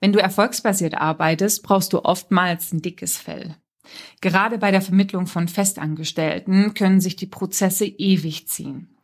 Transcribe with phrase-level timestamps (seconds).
[0.00, 3.56] Wenn du erfolgsbasiert arbeitest, brauchst du oftmals ein dickes Fell.
[4.20, 8.96] Gerade bei der Vermittlung von Festangestellten können sich die Prozesse ewig ziehen.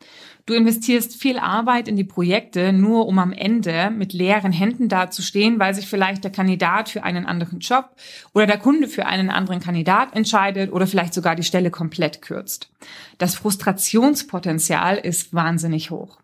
[0.46, 5.58] Du investierst viel Arbeit in die Projekte, nur um am Ende mit leeren Händen dazustehen,
[5.58, 7.96] weil sich vielleicht der Kandidat für einen anderen Job
[8.32, 12.70] oder der Kunde für einen anderen Kandidat entscheidet oder vielleicht sogar die Stelle komplett kürzt.
[13.18, 16.20] Das Frustrationspotenzial ist wahnsinnig hoch.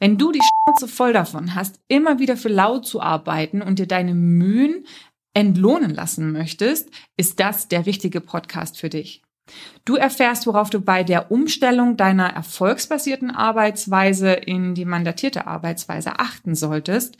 [0.00, 3.86] Wenn du die Schnauze voll davon hast, immer wieder für laut zu arbeiten und dir
[3.86, 4.86] deine Mühen
[5.34, 6.88] entlohnen lassen möchtest,
[7.18, 9.22] ist das der richtige Podcast für dich.
[9.84, 16.54] Du erfährst, worauf du bei der Umstellung deiner erfolgsbasierten Arbeitsweise in die mandatierte Arbeitsweise achten
[16.54, 17.18] solltest,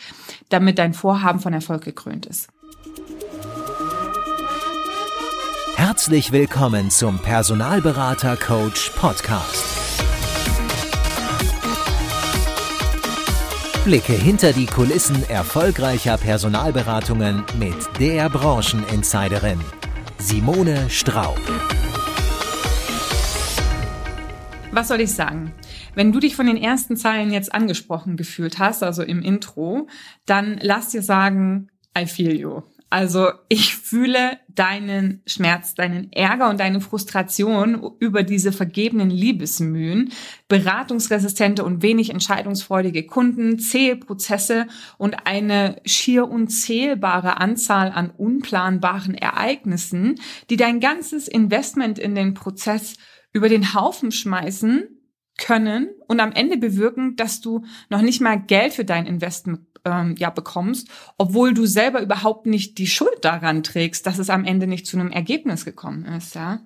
[0.48, 2.48] damit dein Vorhaben von Erfolg gekrönt ist.
[5.76, 9.79] Herzlich willkommen zum Personalberater Coach Podcast.
[13.84, 19.58] Blicke hinter die Kulissen erfolgreicher Personalberatungen mit der Brancheninsiderin
[20.18, 21.40] Simone Straub.
[24.70, 25.54] Was soll ich sagen?
[25.94, 29.86] Wenn du dich von den ersten Zeilen jetzt angesprochen gefühlt hast, also im Intro,
[30.26, 32.60] dann lass dir sagen, I feel you.
[32.92, 40.12] Also ich fühle deinen Schmerz, deinen Ärger und deine Frustration über diese vergebenen Liebesmühen,
[40.48, 44.66] beratungsresistente und wenig entscheidungsfreudige Kunden, zähe Prozesse
[44.98, 50.16] und eine schier unzählbare Anzahl an unplanbaren Ereignissen,
[50.50, 52.96] die dein ganzes Investment in den Prozess
[53.32, 54.88] über den Haufen schmeißen
[55.38, 60.14] können und am Ende bewirken, dass du noch nicht mal Geld für dein Investment ähm,
[60.18, 64.66] ja bekommst, obwohl du selber überhaupt nicht die Schuld daran trägst, dass es am Ende
[64.66, 66.60] nicht zu einem Ergebnis gekommen ist, ja.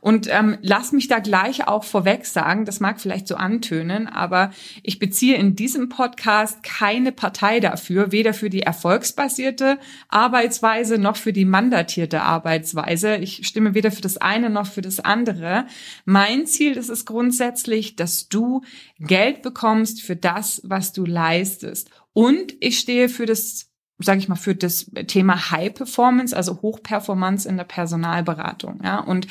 [0.00, 4.50] Und ähm, lass mich da gleich auch vorweg sagen, das mag vielleicht so antönen, aber
[4.82, 11.32] ich beziehe in diesem Podcast keine Partei dafür, weder für die erfolgsbasierte Arbeitsweise noch für
[11.32, 13.16] die mandatierte Arbeitsweise.
[13.16, 15.66] Ich stimme weder für das eine noch für das andere.
[16.04, 18.62] Mein Ziel ist es grundsätzlich, dass du
[19.00, 23.70] Geld bekommst für das, was du leistest und ich stehe für das
[24.02, 28.80] sage ich mal, für das Thema High Performance, also Hochperformance in der Personalberatung.
[28.82, 28.98] Ja?
[29.00, 29.26] Und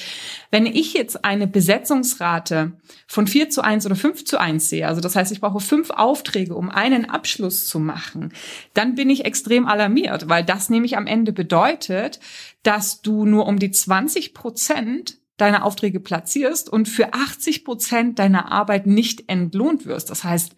[0.51, 2.73] wenn ich jetzt eine Besetzungsrate
[3.07, 5.89] von 4 zu 1 oder 5 zu 1 sehe, also das heißt, ich brauche fünf
[5.89, 8.31] Aufträge, um einen Abschluss zu machen,
[8.73, 12.19] dann bin ich extrem alarmiert, weil das nämlich am Ende bedeutet,
[12.63, 18.51] dass du nur um die 20 Prozent deiner Aufträge platzierst und für 80 Prozent deiner
[18.51, 20.09] Arbeit nicht entlohnt wirst.
[20.09, 20.55] Das heißt,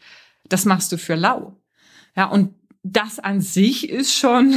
[0.49, 1.60] das machst du für lau.
[2.15, 4.53] Ja, und das an sich ist schon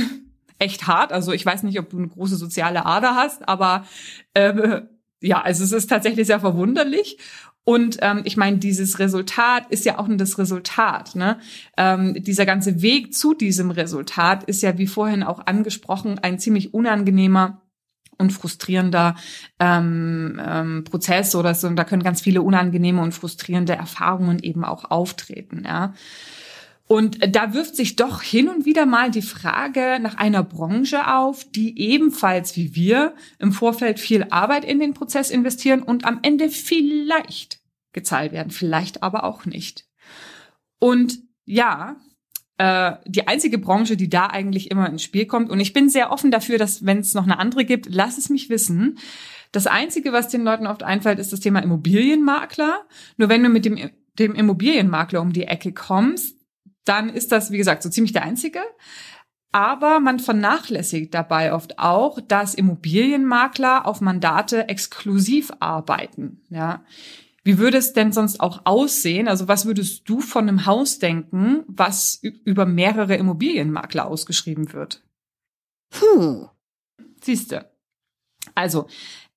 [0.58, 1.12] echt hart.
[1.12, 3.86] Also ich weiß nicht, ob du eine große soziale Ader hast, aber
[4.34, 4.82] äh,
[5.20, 7.18] ja, also es ist tatsächlich sehr verwunderlich.
[7.64, 11.14] Und ähm, ich meine, dieses Resultat ist ja auch nur das Resultat.
[11.16, 11.38] Ne?
[11.78, 16.74] Ähm, dieser ganze Weg zu diesem Resultat ist ja, wie vorhin auch angesprochen, ein ziemlich
[16.74, 17.62] unangenehmer
[18.18, 19.16] und frustrierender
[19.58, 21.66] ähm, ähm, Prozess oder so.
[21.66, 25.64] Und da können ganz viele unangenehme und frustrierende Erfahrungen eben auch auftreten.
[25.64, 25.94] Ja.
[26.86, 31.44] Und da wirft sich doch hin und wieder mal die Frage nach einer Branche auf,
[31.44, 36.50] die ebenfalls wie wir im Vorfeld viel Arbeit in den Prozess investieren und am Ende
[36.50, 37.60] vielleicht
[37.92, 39.86] gezahlt werden, vielleicht aber auch nicht.
[40.78, 41.96] Und ja,
[42.58, 46.12] äh, die einzige Branche, die da eigentlich immer ins Spiel kommt, und ich bin sehr
[46.12, 48.98] offen dafür, dass wenn es noch eine andere gibt, lass es mich wissen.
[49.52, 52.84] Das Einzige, was den Leuten oft einfällt, ist das Thema Immobilienmakler.
[53.16, 56.43] Nur wenn du mit dem, dem Immobilienmakler um die Ecke kommst,
[56.84, 58.60] dann ist das, wie gesagt, so ziemlich der einzige.
[59.52, 66.42] Aber man vernachlässigt dabei oft auch, dass Immobilienmakler auf Mandate exklusiv arbeiten.
[66.48, 66.84] Ja.
[67.44, 69.28] Wie würde es denn sonst auch aussehen?
[69.28, 75.04] Also was würdest du von einem Haus denken, was über mehrere Immobilienmakler ausgeschrieben wird?
[75.92, 76.48] Hm.
[77.22, 77.70] Siehste.
[78.54, 78.88] Also,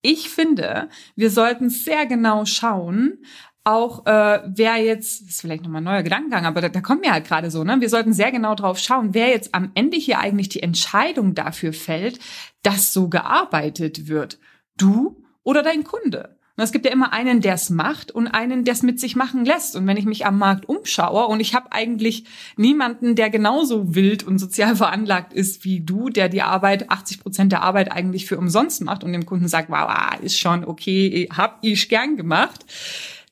[0.02, 3.20] ich finde, wir sollten sehr genau schauen,
[3.68, 7.02] auch äh, wer jetzt, das ist vielleicht nochmal ein neuer Gedankengang, aber da, da kommt
[7.02, 7.78] mir halt gerade so, ne?
[7.80, 11.74] Wir sollten sehr genau drauf schauen, wer jetzt am Ende hier eigentlich die Entscheidung dafür
[11.74, 12.20] fällt,
[12.64, 14.40] dass so gearbeitet wird.
[14.78, 16.38] Du oder dein Kunde.
[16.56, 19.16] Und es gibt ja immer einen, der es macht und einen, der es mit sich
[19.16, 19.76] machen lässt.
[19.76, 22.24] Und wenn ich mich am Markt umschaue und ich habe eigentlich
[22.56, 27.52] niemanden, der genauso wild und sozial veranlagt ist wie du, der die Arbeit, 80 Prozent
[27.52, 29.90] der Arbeit eigentlich für umsonst macht und dem Kunden sagt, wow,
[30.22, 32.66] ist schon okay, hab ich gern gemacht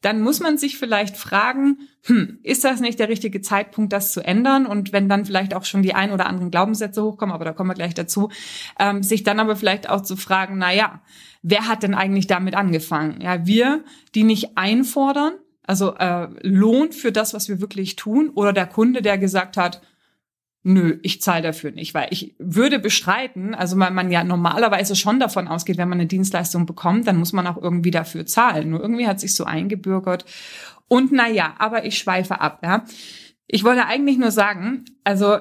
[0.06, 4.22] dann muss man sich vielleicht fragen, hm, ist das nicht der richtige Zeitpunkt, das zu
[4.22, 4.68] ändern?
[4.68, 7.72] Und wenn dann vielleicht auch schon die ein oder anderen Glaubenssätze hochkommen, aber da kommen
[7.72, 8.30] wir gleich dazu,
[8.78, 11.02] ähm, sich dann aber vielleicht auch zu fragen, na ja,
[11.42, 13.20] wer hat denn eigentlich damit angefangen?
[13.20, 18.54] Ja, wir, die nicht einfordern, also äh, Lohn für das, was wir wirklich tun, oder
[18.54, 19.82] der Kunde, der gesagt hat,
[20.66, 25.20] nö, ich zahle dafür nicht, weil ich würde bestreiten, also weil man ja normalerweise schon
[25.20, 28.72] davon ausgeht, wenn man eine Dienstleistung bekommt, dann muss man auch irgendwie dafür zahlen.
[28.72, 30.26] Nur irgendwie hat sich so eingebürgert.
[30.88, 32.84] Und na ja, aber ich schweife ab, ja.
[33.48, 35.38] Ich wollte eigentlich nur sagen, also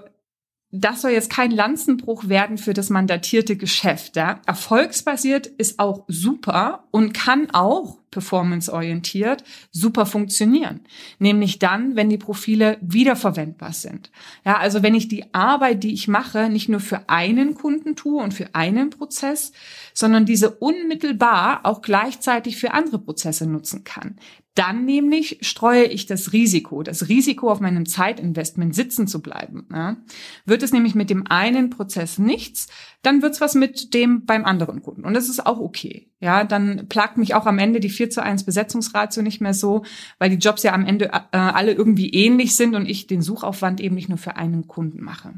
[0.71, 4.17] das soll jetzt kein Lanzenbruch werden für das mandatierte Geschäft.
[4.17, 4.41] Ja?
[4.45, 10.81] Erfolgsbasiert ist auch super und kann auch performanceorientiert super funktionieren.
[11.19, 14.11] Nämlich dann, wenn die Profile wiederverwendbar sind.
[14.45, 18.23] Ja, also wenn ich die Arbeit, die ich mache, nicht nur für einen Kunden tue
[18.23, 19.53] und für einen Prozess,
[19.93, 24.17] sondern diese unmittelbar auch gleichzeitig für andere Prozesse nutzen kann.
[24.55, 29.67] Dann nämlich streue ich das Risiko, das Risiko auf meinem Zeitinvestment sitzen zu bleiben.
[29.73, 29.97] Ja.
[30.45, 32.69] Wird es nämlich mit dem einen Prozess nichts,
[33.07, 35.05] dann wird's was mit dem beim anderen Kunden.
[35.05, 36.11] Und das ist auch okay.
[36.21, 39.85] Ja, dann plagt mich auch am Ende die 4 zu 1 Besetzungsratio nicht mehr so,
[40.19, 43.81] weil die Jobs ja am Ende äh, alle irgendwie ähnlich sind und ich den Suchaufwand
[43.81, 45.35] eben nicht nur für einen Kunden mache.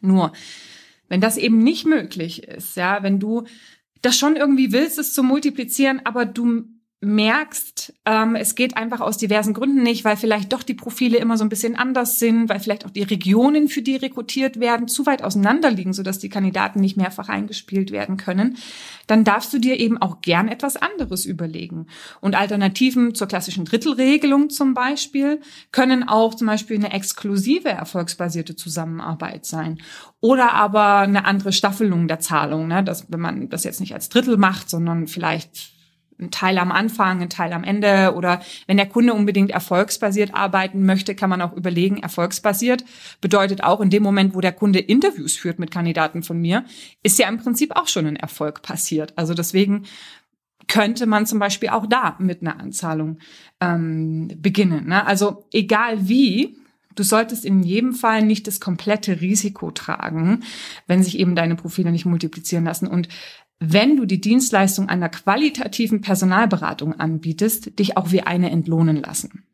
[0.00, 0.32] Nur,
[1.08, 3.44] wenn das eben nicht möglich ist, ja, wenn du
[4.02, 6.64] das schon irgendwie willst, es zu multiplizieren, aber du
[7.02, 11.36] merkst, ähm, es geht einfach aus diversen Gründen nicht, weil vielleicht doch die Profile immer
[11.36, 15.04] so ein bisschen anders sind, weil vielleicht auch die Regionen, für die rekrutiert werden, zu
[15.04, 18.56] weit auseinander liegen, sodass die Kandidaten nicht mehrfach eingespielt werden können,
[19.08, 21.86] dann darfst du dir eben auch gern etwas anderes überlegen.
[22.20, 25.40] Und Alternativen zur klassischen Drittelregelung zum Beispiel
[25.72, 29.80] können auch zum Beispiel eine exklusive erfolgsbasierte Zusammenarbeit sein
[30.20, 32.84] oder aber eine andere Staffelung der Zahlung, ne?
[32.84, 35.71] dass wenn man das jetzt nicht als Drittel macht, sondern vielleicht
[36.22, 40.86] ein Teil am Anfang, ein Teil am Ende oder wenn der Kunde unbedingt erfolgsbasiert arbeiten
[40.86, 42.84] möchte, kann man auch überlegen, erfolgsbasiert
[43.20, 46.64] bedeutet auch in dem Moment, wo der Kunde Interviews führt mit Kandidaten von mir,
[47.02, 49.12] ist ja im Prinzip auch schon ein Erfolg passiert.
[49.16, 49.84] Also deswegen
[50.68, 53.18] könnte man zum Beispiel auch da mit einer Anzahlung
[53.60, 54.88] ähm, beginnen.
[54.88, 55.04] Ne?
[55.06, 56.56] Also egal wie,
[56.94, 60.44] Du solltest in jedem Fall nicht das komplette Risiko tragen,
[60.86, 62.86] wenn sich eben deine Profile nicht multiplizieren lassen.
[62.86, 63.08] Und
[63.64, 69.44] wenn du die Dienstleistung einer qualitativen Personalberatung anbietest, dich auch wie eine entlohnen lassen.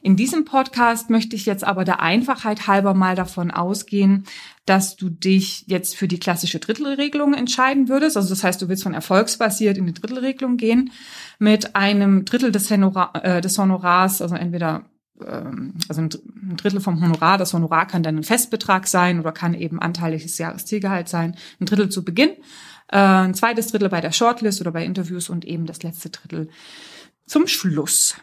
[0.00, 4.24] In diesem Podcast möchte ich jetzt aber der Einfachheit halber mal davon ausgehen,
[4.64, 8.16] dass du dich jetzt für die klassische Drittelregelung entscheiden würdest.
[8.16, 10.90] Also das heißt, du willst von erfolgsbasiert in die Drittelregelung gehen
[11.38, 14.84] mit einem Drittel des, Honora, äh, des Honorars, also entweder
[15.26, 16.10] ähm, also ein
[16.56, 17.38] Drittel vom Honorar.
[17.38, 21.36] Das Honorar kann dann ein Festbetrag sein oder kann eben anteiliges Jahreszielgehalt sein.
[21.60, 22.30] Ein Drittel zu Beginn
[22.88, 26.48] ein zweites Drittel bei der Shortlist oder bei Interviews und eben das letzte Drittel
[27.26, 28.16] zum Schluss.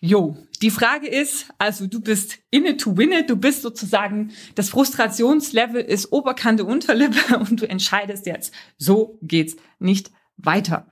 [0.00, 4.30] Jo, die Frage ist, also du bist in it to win it, du bist sozusagen,
[4.54, 10.86] das Frustrationslevel ist Oberkante, Unterlippe und du entscheidest jetzt, so geht's nicht weiter.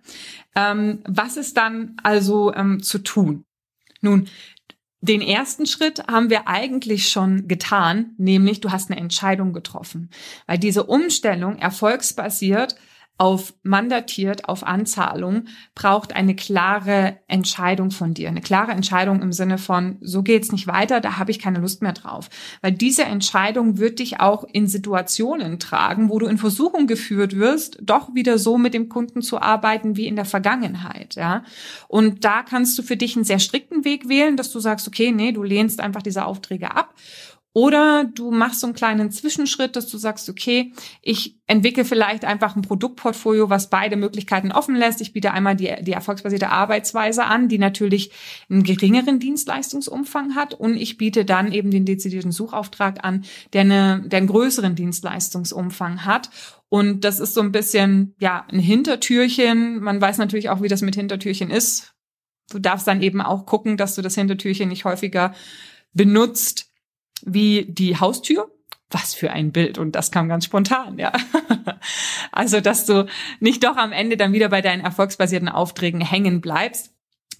[0.57, 3.45] Ähm, was ist dann also ähm, zu tun?
[4.01, 4.29] Nun,
[5.01, 10.11] den ersten Schritt haben wir eigentlich schon getan, nämlich du hast eine Entscheidung getroffen,
[10.47, 12.75] weil diese Umstellung erfolgsbasiert
[13.19, 18.29] auf mandatiert, auf Anzahlung, braucht eine klare Entscheidung von dir.
[18.29, 21.81] Eine klare Entscheidung im Sinne von, so geht's nicht weiter, da habe ich keine Lust
[21.81, 22.29] mehr drauf.
[22.61, 27.79] Weil diese Entscheidung wird dich auch in Situationen tragen, wo du in Versuchung geführt wirst,
[27.81, 31.43] doch wieder so mit dem Kunden zu arbeiten wie in der Vergangenheit, ja.
[31.89, 35.11] Und da kannst du für dich einen sehr strikten Weg wählen, dass du sagst, okay,
[35.13, 36.95] nee, du lehnst einfach diese Aufträge ab
[37.57, 42.55] oder du machst so einen kleinen Zwischenschritt, dass du sagst, okay, ich entwickle vielleicht einfach
[42.55, 45.01] ein Produktportfolio, was beide Möglichkeiten offen lässt.
[45.01, 48.11] Ich biete einmal die, die erfolgsbasierte Arbeitsweise an, die natürlich
[48.51, 50.53] einen geringeren Dienstleistungsumfang hat.
[50.53, 56.05] Und ich biete dann eben den dezidierten Suchauftrag an, der, eine, der einen größeren Dienstleistungsumfang
[56.05, 56.29] hat.
[56.69, 59.83] Und das ist so ein bisschen, ja, ein Hintertürchen.
[59.83, 61.95] Man weiß natürlich auch, wie das mit Hintertürchen ist.
[62.51, 65.33] Du darfst dann eben auch gucken, dass du das Hintertürchen nicht häufiger
[65.95, 66.71] benutzt,
[67.23, 68.51] wie die Haustür.
[68.91, 71.13] Was für ein Bild und das kam ganz spontan, ja.
[72.33, 73.07] Also, dass du
[73.41, 76.93] nicht doch am Ende dann wieder bei deinen erfolgsbasierten Aufträgen hängen bleibst,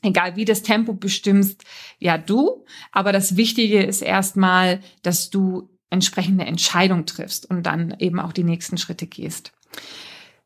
[0.03, 1.63] egal wie das Tempo bestimmst,
[1.99, 8.19] ja du, aber das Wichtige ist erstmal, dass du entsprechende Entscheidung triffst und dann eben
[8.19, 9.53] auch die nächsten Schritte gehst.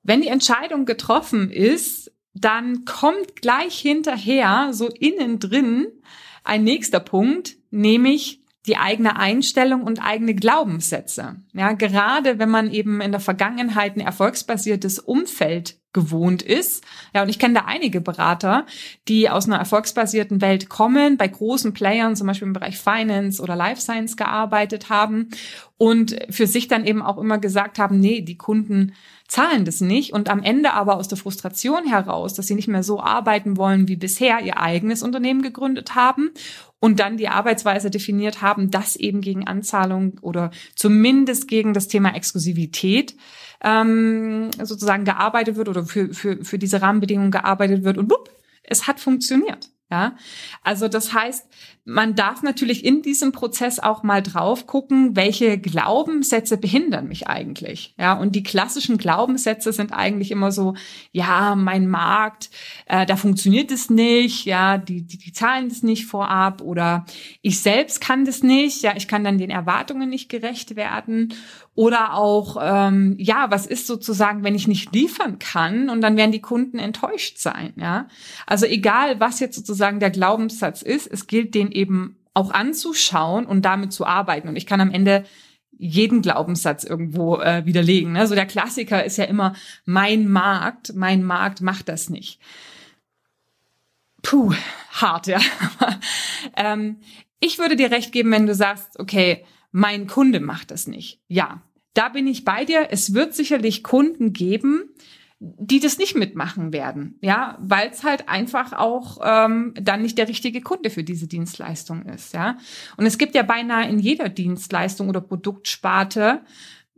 [0.02, 5.86] Wenn die Entscheidung getroffen ist, dann kommt gleich hinterher, so innen drin,
[6.44, 11.36] ein nächster Punkt, nämlich die eigene Einstellung und eigene Glaubenssätze.
[11.54, 16.84] Ja, gerade wenn man eben in der Vergangenheit ein erfolgsbasiertes Umfeld gewohnt ist.
[17.14, 18.66] Ja, und ich kenne da einige Berater,
[19.08, 23.56] die aus einer erfolgsbasierten Welt kommen, bei großen Playern, zum Beispiel im Bereich Finance oder
[23.56, 25.30] Life Science gearbeitet haben
[25.78, 28.92] und für sich dann eben auch immer gesagt haben, nee, die Kunden
[29.30, 32.82] zahlen das nicht und am Ende aber aus der Frustration heraus, dass sie nicht mehr
[32.82, 36.30] so arbeiten wollen wie bisher, ihr eigenes Unternehmen gegründet haben
[36.80, 42.16] und dann die Arbeitsweise definiert haben, dass eben gegen Anzahlung oder zumindest gegen das Thema
[42.16, 43.14] Exklusivität
[43.62, 48.30] ähm, sozusagen gearbeitet wird oder für, für, für diese Rahmenbedingungen gearbeitet wird und bupp,
[48.64, 49.70] es hat funktioniert.
[49.92, 50.16] Ja,
[50.62, 51.48] also das heißt,
[51.84, 57.94] man darf natürlich in diesem Prozess auch mal drauf gucken, welche Glaubenssätze behindern mich eigentlich.
[57.98, 60.74] Ja, und die klassischen Glaubenssätze sind eigentlich immer so,
[61.12, 62.50] ja, mein Markt,
[62.86, 67.06] äh, da funktioniert es nicht, ja, die, die, die zahlen das nicht vorab oder
[67.40, 71.34] ich selbst kann das nicht, ja, ich kann dann den Erwartungen nicht gerecht werden
[71.74, 76.32] oder auch, ähm, ja, was ist sozusagen, wenn ich nicht liefern kann und dann werden
[76.32, 78.06] die Kunden enttäuscht sein, ja.
[78.46, 83.64] Also egal, was jetzt sozusagen der Glaubenssatz ist, es gilt, den eben auch anzuschauen und
[83.64, 84.48] damit zu arbeiten.
[84.48, 85.24] Und ich kann am Ende
[85.72, 88.12] jeden Glaubenssatz irgendwo äh, widerlegen.
[88.12, 88.26] Ne?
[88.26, 89.54] So der Klassiker ist ja immer,
[89.86, 92.38] mein Markt, mein Markt macht das nicht.
[94.22, 94.52] Puh,
[94.90, 95.40] hart, ja.
[96.56, 97.00] ähm,
[97.40, 101.20] ich würde dir recht geben, wenn du sagst, okay, mein Kunde macht das nicht.
[101.28, 101.62] Ja,
[101.94, 102.88] da bin ich bei dir.
[102.90, 104.90] Es wird sicherlich Kunden geben,
[105.42, 110.28] die das nicht mitmachen werden, ja, weil es halt einfach auch ähm, dann nicht der
[110.28, 112.58] richtige Kunde für diese Dienstleistung ist, ja.
[112.98, 116.42] Und es gibt ja beinahe in jeder Dienstleistung oder Produktsparte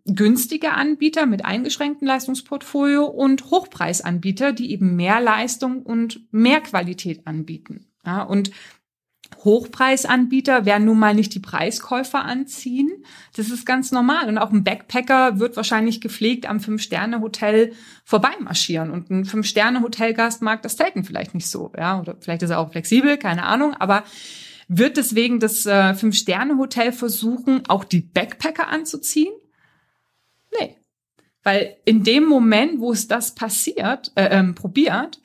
[0.04, 7.86] günstige Anbieter mit eingeschränktem Leistungsportfolio und Hochpreisanbieter, die eben mehr Leistung und mehr Qualität anbieten.
[8.04, 8.50] Ja, und
[9.44, 12.90] Hochpreisanbieter werden nun mal nicht die Preiskäufer anziehen.
[13.36, 14.28] Das ist ganz normal.
[14.28, 17.72] Und auch ein Backpacker wird wahrscheinlich gepflegt am Fünf-Sterne-Hotel
[18.04, 18.90] vorbeimarschieren.
[18.90, 21.72] Und ein Fünf-Sterne-Hotelgast mag das Zelten vielleicht nicht so.
[21.76, 23.74] Ja, oder vielleicht ist er auch flexibel, keine Ahnung.
[23.74, 24.04] Aber
[24.68, 29.32] wird deswegen das äh, Fünf-Sterne-Hotel versuchen, auch die Backpacker anzuziehen?
[30.58, 30.78] Nee.
[31.42, 35.20] Weil in dem Moment, wo es das passiert, äh, ähm, probiert,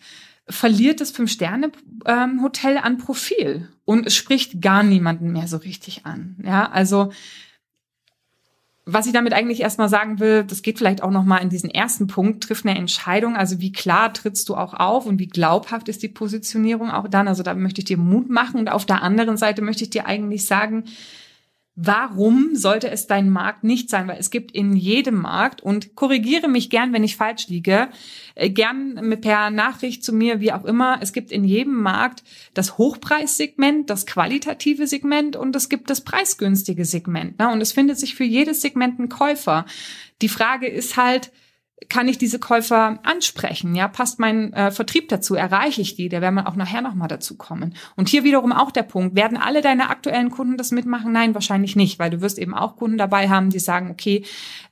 [0.49, 6.37] verliert das Fünf-Sterne-Hotel ähm, an Profil und es spricht gar niemanden mehr so richtig an.
[6.43, 7.11] Ja, also
[8.89, 12.07] was ich damit eigentlich erstmal sagen will, das geht vielleicht auch nochmal in diesen ersten
[12.07, 16.03] Punkt, trifft eine Entscheidung, also wie klar trittst du auch auf und wie glaubhaft ist
[16.03, 19.35] die Positionierung auch dann, also da möchte ich dir Mut machen und auf der anderen
[19.35, 20.85] Seite möchte ich dir eigentlich sagen,
[21.79, 24.07] Warum sollte es dein Markt nicht sein?
[24.07, 27.89] Weil es gibt in jedem Markt und korrigiere mich gern, wenn ich falsch liege,
[28.33, 30.97] äh, gern per Nachricht zu mir, wie auch immer.
[31.01, 32.23] Es gibt in jedem Markt
[32.55, 37.37] das Hochpreissegment, das qualitative Segment und es gibt das preisgünstige Segment.
[37.37, 37.47] Ne?
[37.47, 39.67] Und es findet sich für jedes Segment ein Käufer.
[40.23, 41.31] Die Frage ist halt,
[41.89, 43.75] kann ich diese Käufer ansprechen?
[43.75, 45.35] Ja, passt mein äh, Vertrieb dazu?
[45.35, 46.09] Erreiche ich die?
[46.09, 47.75] Da werden wir auch nachher nochmal dazu kommen.
[47.95, 49.15] Und hier wiederum auch der Punkt.
[49.15, 51.11] Werden alle deine aktuellen Kunden das mitmachen?
[51.11, 54.25] Nein, wahrscheinlich nicht, weil du wirst eben auch Kunden dabei haben, die sagen, okay,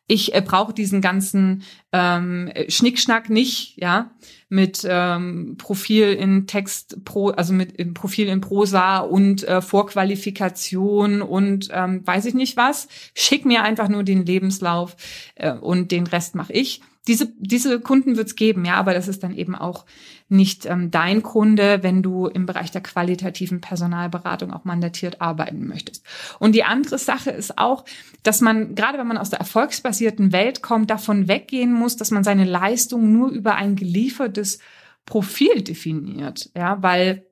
[0.08, 4.12] ich äh, brauche diesen ganzen ähm, Schnickschnack nicht, ja,
[4.50, 11.22] mit ähm, Profil in Text pro, also mit im Profil in Prosa und äh, Vorqualifikation
[11.22, 12.88] und ähm, weiß ich nicht was.
[13.16, 14.96] Schick mir einfach nur den Lebenslauf
[15.36, 19.08] äh, und den Rest mache ich diese, diese Kunden wird es geben, ja, aber das
[19.08, 19.86] ist dann eben auch
[20.28, 26.04] nicht ähm, dein Kunde, wenn du im Bereich der qualitativen Personalberatung auch mandatiert arbeiten möchtest.
[26.40, 27.86] Und die andere Sache ist auch,
[28.24, 32.24] dass man, gerade wenn man aus der erfolgsbasierten Welt kommt, davon weggehen muss, dass man
[32.24, 34.60] seine Leistung nur über ein geliefertes
[35.06, 37.26] Profil definiert, ja, weil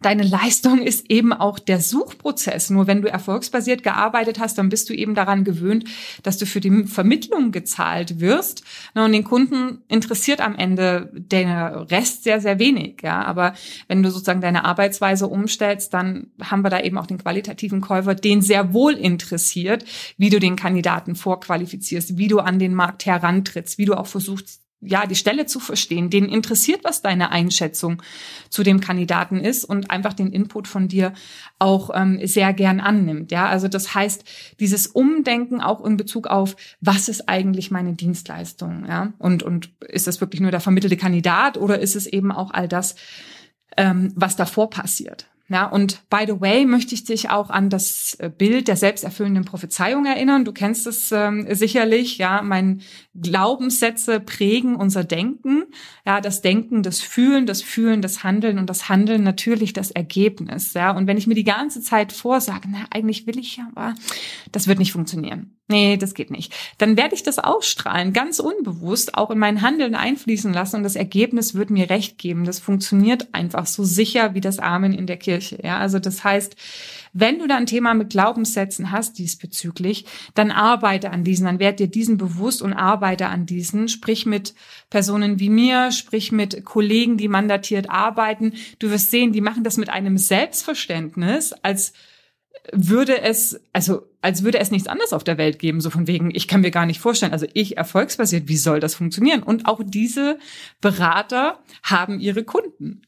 [0.00, 2.70] deine Leistung ist eben auch der Suchprozess.
[2.70, 5.84] Nur wenn du erfolgsbasiert gearbeitet hast, dann bist du eben daran gewöhnt,
[6.22, 8.62] dass du für die Vermittlung gezahlt wirst.
[8.94, 13.02] Und den Kunden interessiert am Ende der Rest sehr, sehr wenig.
[13.02, 13.54] Ja, aber
[13.88, 18.14] wenn du sozusagen deine Arbeitsweise umstellst, dann haben wir da eben auch den qualitativen Käufer,
[18.14, 19.84] den sehr wohl interessiert,
[20.16, 24.60] wie du den Kandidaten vorqualifizierst, wie du an den Markt herantrittst, wie du auch versuchst,
[24.80, 28.00] ja, die Stelle zu verstehen, denen interessiert, was deine Einschätzung
[28.48, 31.14] zu dem Kandidaten ist und einfach den Input von dir
[31.58, 33.32] auch ähm, sehr gern annimmt.
[33.32, 34.24] Ja, also das heißt,
[34.60, 38.86] dieses Umdenken auch in Bezug auf, was ist eigentlich meine Dienstleistung?
[38.86, 42.52] Ja, und, und ist das wirklich nur der vermittelte Kandidat oder ist es eben auch
[42.52, 42.94] all das,
[43.76, 45.26] ähm, was davor passiert?
[45.50, 49.46] Ja, und by the way möchte ich dich auch an das äh, Bild der selbsterfüllenden
[49.46, 50.44] Prophezeiung erinnern.
[50.44, 52.82] Du kennst es ähm, sicherlich, ja, mein
[53.14, 55.64] Glaubenssätze prägen unser Denken.
[56.04, 60.74] Ja, das Denken, das Fühlen, das Fühlen, das Handeln und das Handeln natürlich das Ergebnis.
[60.74, 63.94] Ja, und wenn ich mir die ganze Zeit vorsage, na, eigentlich will ich ja, aber
[64.52, 65.54] das wird nicht funktionieren.
[65.70, 66.54] Nee, das geht nicht.
[66.78, 70.96] Dann werde ich das ausstrahlen, ganz unbewusst, auch in mein Handeln einfließen lassen und das
[70.96, 72.44] Ergebnis wird mir recht geben.
[72.44, 75.37] Das funktioniert einfach so sicher wie das Amen in der Kirche.
[75.62, 76.56] Ja, also das heißt,
[77.12, 80.04] wenn du da ein Thema mit Glaubenssätzen hast diesbezüglich,
[80.34, 83.88] dann arbeite an diesen, dann werd dir diesen bewusst und arbeite an diesen.
[83.88, 84.54] Sprich mit
[84.90, 88.52] Personen wie mir, sprich mit Kollegen, die mandatiert arbeiten.
[88.78, 91.92] Du wirst sehen, die machen das mit einem Selbstverständnis, als
[92.72, 96.34] würde es, also als würde es nichts anderes auf der Welt geben, so von wegen,
[96.34, 99.42] ich kann mir gar nicht vorstellen, also ich erfolgsbasiert, wie soll das funktionieren?
[99.42, 100.38] Und auch diese
[100.80, 103.02] Berater haben ihre Kunden.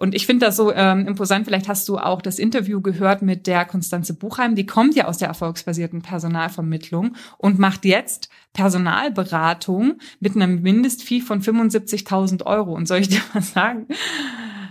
[0.00, 1.44] Und ich finde das so ähm, imposant.
[1.44, 4.54] Vielleicht hast du auch das Interview gehört mit der Konstanze Buchheim.
[4.54, 11.42] Die kommt ja aus der erfolgsbasierten Personalvermittlung und macht jetzt Personalberatung mit einem Mindestfee von
[11.42, 12.72] 75.000 Euro.
[12.72, 13.88] Und soll ich dir mal sagen?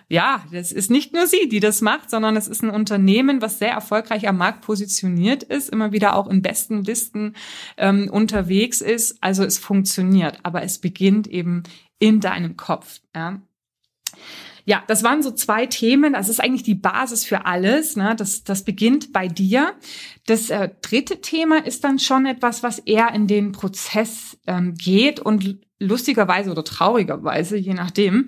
[0.07, 3.59] ja, das ist nicht nur sie, die das macht, sondern es ist ein Unternehmen, was
[3.59, 7.35] sehr erfolgreich am Markt positioniert ist, immer wieder auch in besten Listen
[7.77, 9.19] ähm, unterwegs ist.
[9.21, 11.61] Also es funktioniert, aber es beginnt eben
[11.99, 13.01] in deinem Kopf.
[13.15, 13.39] Ja.
[14.69, 16.13] Ja, das waren so zwei Themen.
[16.13, 17.95] Das ist eigentlich die Basis für alles.
[17.95, 18.15] Ne?
[18.15, 19.73] Das, das beginnt bei dir.
[20.27, 25.19] Das äh, dritte Thema ist dann schon etwas, was eher in den Prozess ähm, geht
[25.21, 28.27] und lustigerweise oder traurigerweise, je nachdem,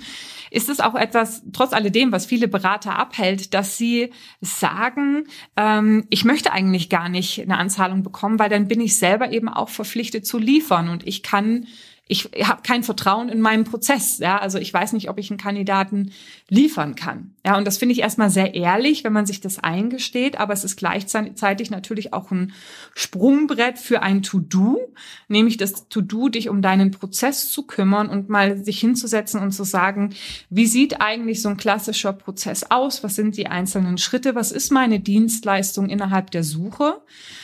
[0.50, 6.26] ist es auch etwas, trotz alledem, was viele Berater abhält, dass sie sagen, ähm, ich
[6.26, 10.26] möchte eigentlich gar nicht eine Anzahlung bekommen, weil dann bin ich selber eben auch verpflichtet
[10.26, 11.68] zu liefern und ich kann
[12.12, 14.18] ich habe kein Vertrauen in meinen Prozess.
[14.18, 16.12] Ja, also ich weiß nicht, ob ich einen Kandidaten
[16.50, 17.36] liefern kann.
[17.46, 20.66] Ja, und das finde ich erstmal sehr ehrlich, wenn man sich das eingesteht, aber es
[20.66, 22.52] ist gleichzeitig natürlich auch ein
[22.96, 24.94] Sprungbrett für ein To-Do,
[25.30, 29.64] nämlich das To-Do, dich um deinen Prozess zu kümmern und mal sich hinzusetzen und zu
[29.64, 30.14] sagen,
[30.50, 33.06] wie sieht eigentlich so ein klassischer Prozess aus?
[33.06, 34.36] Was sind die einzelnen Schritte?
[34.36, 37.02] Was ist meine Dienstleistung innerhalb der Suche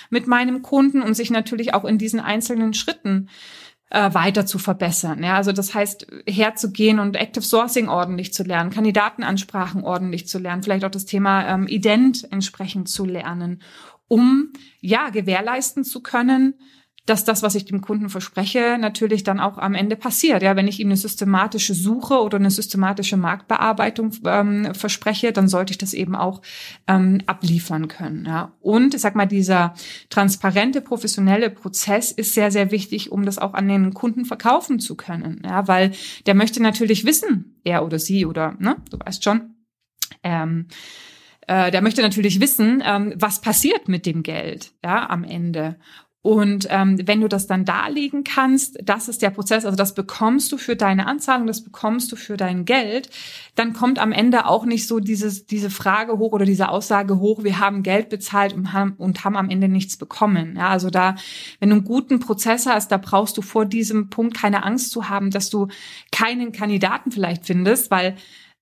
[0.09, 3.29] mit meinem Kunden und sich natürlich auch in diesen einzelnen Schritten
[3.89, 5.23] äh, weiter zu verbessern.
[5.23, 10.63] Ja, also das heißt, herzugehen und Active Sourcing ordentlich zu lernen, Kandidatenansprachen ordentlich zu lernen,
[10.63, 13.61] vielleicht auch das Thema ähm, Ident entsprechend zu lernen,
[14.07, 14.51] um
[14.81, 16.55] ja gewährleisten zu können,
[17.07, 20.43] dass das, was ich dem Kunden verspreche, natürlich dann auch am Ende passiert.
[20.43, 25.71] Ja, wenn ich ihm eine systematische Suche oder eine systematische Marktbearbeitung ähm, verspreche, dann sollte
[25.71, 26.41] ich das eben auch
[26.85, 28.25] ähm, abliefern können.
[28.25, 28.51] Ja.
[28.59, 29.73] Und ich sag mal, dieser
[30.09, 34.95] transparente, professionelle Prozess ist sehr, sehr wichtig, um das auch an den Kunden verkaufen zu
[34.95, 35.41] können.
[35.45, 35.91] Ja, weil
[36.25, 39.55] der möchte natürlich wissen, er oder sie oder, ne, du weißt schon,
[40.23, 40.67] ähm,
[41.47, 45.77] äh, der möchte natürlich wissen, ähm, was passiert mit dem Geld ja, am Ende.
[46.23, 50.51] Und ähm, wenn du das dann darlegen kannst, das ist der Prozess, also das bekommst
[50.51, 53.09] du für deine Anzahlung, das bekommst du für dein Geld,
[53.55, 57.43] dann kommt am Ende auch nicht so dieses, diese Frage hoch oder diese Aussage hoch,
[57.43, 60.55] wir haben Geld bezahlt und haben, und haben am Ende nichts bekommen.
[60.57, 61.15] Ja, also da,
[61.59, 65.09] wenn du einen guten Prozess hast, da brauchst du vor diesem Punkt keine Angst zu
[65.09, 65.67] haben, dass du
[66.11, 68.17] keinen Kandidaten vielleicht findest, weil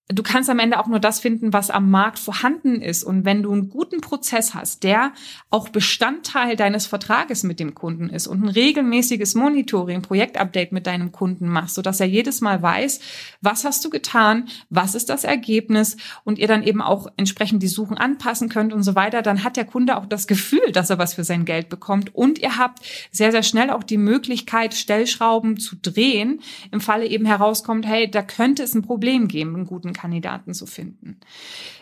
[0.07, 3.03] du kannst am Ende auch nur das finden, was am Markt vorhanden ist.
[3.03, 5.13] Und wenn du einen guten Prozess hast, der
[5.49, 11.11] auch Bestandteil deines Vertrages mit dem Kunden ist und ein regelmäßiges Monitoring, Projektupdate mit deinem
[11.11, 12.99] Kunden machst, sodass er jedes Mal weiß,
[13.41, 17.67] was hast du getan, was ist das Ergebnis und ihr dann eben auch entsprechend die
[17.67, 20.99] Suchen anpassen könnt und so weiter, dann hat der Kunde auch das Gefühl, dass er
[20.99, 25.57] was für sein Geld bekommt und ihr habt sehr, sehr schnell auch die Möglichkeit, Stellschrauben
[25.57, 26.41] zu drehen,
[26.71, 30.65] im Falle eben herauskommt, hey, da könnte es ein Problem geben, einen guten Kandidaten zu
[30.65, 31.19] finden.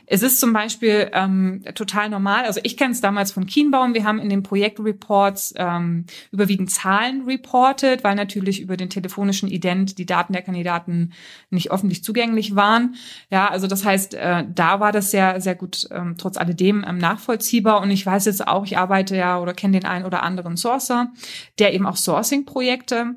[0.06, 4.04] Es ist zum Beispiel ähm, total normal, also ich kenne es damals von Kienbaum, wir
[4.04, 10.06] haben in den Projektreports ähm, überwiegend Zahlen reported, weil natürlich über den telefonischen Ident die
[10.06, 11.14] Daten der Kandidaten
[11.50, 12.96] nicht öffentlich zugänglich waren.
[13.32, 16.98] Ja, also das heißt, äh, da war das sehr, sehr gut ähm, trotz alledem ähm,
[16.98, 20.58] nachvollziehbar und ich weiß jetzt auch, ich arbeite ja oder kenne den einen oder anderen
[20.58, 21.12] Sourcer,
[21.60, 23.16] der eben auch Sourcing-Projekte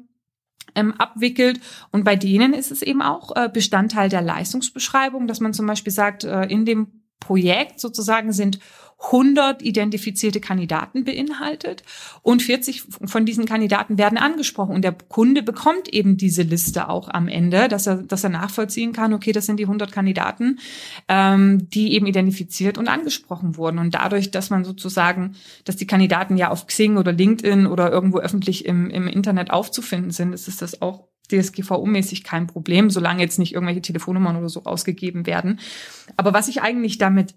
[0.77, 1.61] ähm, abwickelt.
[1.91, 5.93] Und bei denen ist es eben auch äh, Bestandteil der Leistungsbeschreibung, dass man zum Beispiel
[5.93, 8.59] sagt, äh, in dem Projekt sozusagen sind
[8.99, 11.83] 100 identifizierte Kandidaten beinhaltet
[12.23, 17.09] und 40 von diesen Kandidaten werden angesprochen und der Kunde bekommt eben diese Liste auch
[17.11, 20.59] am Ende, dass er, dass er nachvollziehen kann, okay, das sind die 100 Kandidaten,
[21.09, 26.39] ähm, die eben identifiziert und angesprochen wurden und dadurch, dass man sozusagen, dass die Kandidaten
[26.39, 30.57] ja auf Xing oder LinkedIn oder irgendwo öffentlich im, im Internet aufzufinden sind, ist es
[30.57, 35.61] das auch DSGVO-mäßig kein Problem, solange jetzt nicht irgendwelche Telefonnummern oder so ausgegeben werden.
[36.17, 37.35] Aber was ich eigentlich damit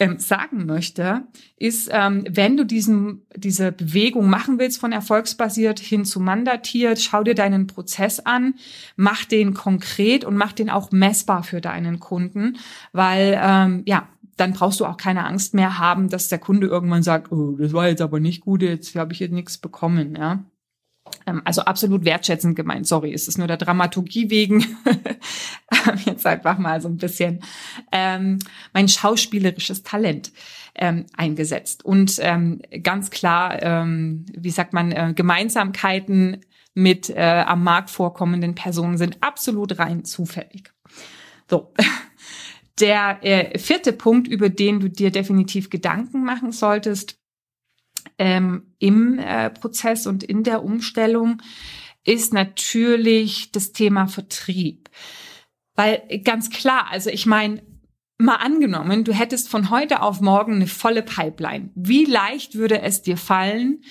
[0.00, 1.22] ähm, sagen möchte,
[1.56, 7.22] ist, ähm, wenn du diesen, diese Bewegung machen willst von erfolgsbasiert hin zu mandatiert, schau
[7.22, 8.54] dir deinen Prozess an,
[8.96, 12.56] mach den konkret und mach den auch messbar für deinen Kunden,
[12.92, 17.04] weil ähm, ja, dann brauchst du auch keine Angst mehr haben, dass der Kunde irgendwann
[17.04, 20.44] sagt, oh, das war jetzt aber nicht gut, jetzt habe ich jetzt nichts bekommen, ja.
[21.26, 22.86] Ähm, also absolut wertschätzend gemeint.
[22.86, 24.64] Sorry, es ist nur der Dramaturgie wegen.
[26.04, 27.40] Jetzt einfach mal so ein bisschen
[27.92, 28.38] ähm,
[28.72, 30.32] mein schauspielerisches Talent
[30.74, 31.84] ähm, eingesetzt.
[31.84, 38.54] Und ähm, ganz klar, ähm, wie sagt man, äh, Gemeinsamkeiten mit äh, am Markt vorkommenden
[38.54, 40.72] Personen sind absolut rein zufällig.
[41.48, 41.72] So.
[42.80, 47.20] Der äh, vierte Punkt, über den du dir definitiv Gedanken machen solltest,
[48.18, 51.42] ähm, im äh, Prozess und in der Umstellung
[52.04, 54.90] ist natürlich das Thema Vertrieb.
[55.74, 57.62] Weil ganz klar, also ich meine,
[58.18, 61.70] mal angenommen, du hättest von heute auf morgen eine volle Pipeline.
[61.74, 63.82] Wie leicht würde es dir fallen,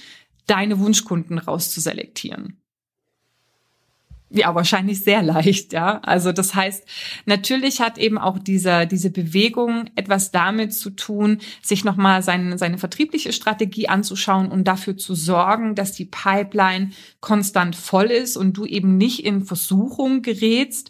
[0.47, 2.62] deine Wunschkunden rauszuselektieren?
[4.35, 5.99] Ja, wahrscheinlich sehr leicht, ja.
[5.99, 6.83] Also das heißt,
[7.27, 12.79] natürlich hat eben auch dieser, diese Bewegung etwas damit zu tun, sich nochmal seine, seine
[12.79, 16.89] vertriebliche Strategie anzuschauen und dafür zu sorgen, dass die Pipeline
[17.21, 20.89] konstant voll ist und du eben nicht in Versuchung gerätst,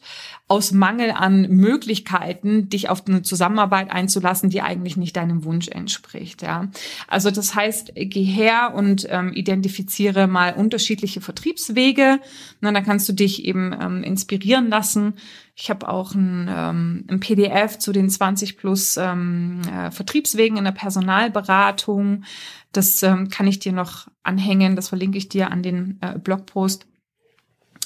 [0.50, 6.42] aus Mangel an Möglichkeiten, dich auf eine Zusammenarbeit einzulassen, die eigentlich nicht deinem Wunsch entspricht.
[6.42, 6.70] Ja,
[7.08, 12.20] also das heißt, geh her und ähm, identifiziere mal unterschiedliche Vertriebswege.
[12.60, 15.14] Na, dann kannst du dich eben ähm, inspirieren lassen.
[15.56, 20.66] Ich habe auch ein, ähm, ein PDF zu den 20 plus ähm, äh, Vertriebswegen in
[20.66, 22.26] der Personalberatung.
[22.74, 24.76] Das ähm, kann ich dir noch anhängen.
[24.76, 26.86] Das verlinke ich dir an den äh, Blogpost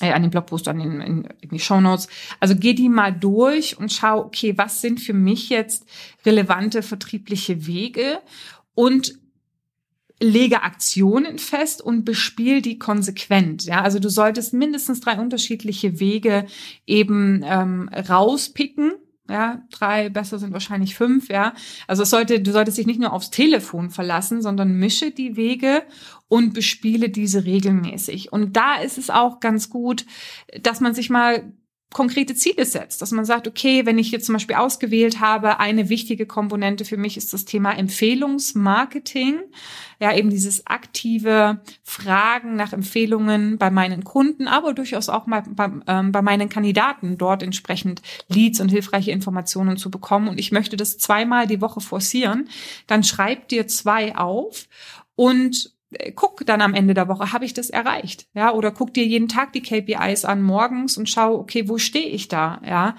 [0.02, 2.08] äh, an den Blogpost, an den, in, in die Show Notes.
[2.40, 5.86] Also geh die mal durch und schau, okay, was sind für mich jetzt
[6.26, 8.20] relevante vertriebliche Wege
[8.76, 9.16] und
[10.20, 13.66] lege Aktionen fest und bespiel die konsequent.
[13.66, 16.48] Ja, also du solltest mindestens drei unterschiedliche Wege
[16.88, 18.94] eben ähm, rauspicken
[19.30, 21.54] ja, drei, besser sind wahrscheinlich fünf, ja.
[21.88, 25.84] Also es sollte, du solltest dich nicht nur aufs Telefon verlassen, sondern mische die Wege
[26.28, 28.32] und bespiele diese regelmäßig.
[28.32, 30.06] Und da ist es auch ganz gut,
[30.62, 31.52] dass man sich mal
[31.94, 35.88] konkrete Ziele setzt, dass man sagt, okay, wenn ich jetzt zum Beispiel ausgewählt habe, eine
[35.88, 39.40] wichtige Komponente für mich ist das Thema Empfehlungsmarketing,
[40.00, 45.72] ja eben dieses aktive Fragen nach Empfehlungen bei meinen Kunden, aber durchaus auch mal bei,
[45.88, 50.28] ähm, bei meinen Kandidaten dort entsprechend Leads und hilfreiche Informationen zu bekommen.
[50.28, 52.50] Und ich möchte das zweimal die Woche forcieren,
[52.88, 54.68] dann schreib dir zwei auf
[55.16, 55.77] und
[56.16, 58.28] guck dann am Ende der Woche, habe ich das erreicht?
[58.34, 62.10] Ja, oder guck dir jeden Tag die KPIs an morgens und schau, okay, wo stehe
[62.10, 62.62] ich da?
[62.66, 62.96] Ja,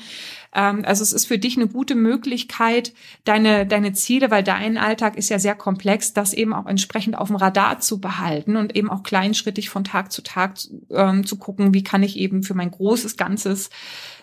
[0.55, 5.19] ähm, also es ist für dich eine gute Möglichkeit, deine deine Ziele, weil dein Alltag
[5.19, 8.89] ist ja sehr komplex, das eben auch entsprechend auf dem Radar zu behalten und eben
[8.89, 10.55] auch kleinschrittig von Tag zu Tag
[10.91, 13.69] ähm, zu gucken, wie kann ich eben für mein großes Ganzes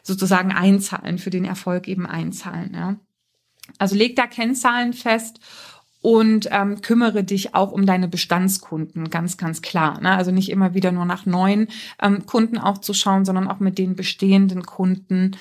[0.02, 2.74] sozusagen einzahlen, für den Erfolg eben einzahlen.
[2.74, 2.96] Ja,
[3.78, 5.40] also leg da Kennzahlen fest
[6.06, 10.00] und ähm, kümmere dich auch um deine Bestandskunden, ganz, ganz klar.
[10.02, 10.12] Ne?
[10.12, 11.68] Also nicht immer wieder nur nach neuen
[12.00, 15.32] ähm, Kunden auch zu schauen, sondern auch mit den bestehenden Kunden